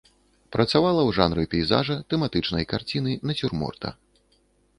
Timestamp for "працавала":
0.55-1.01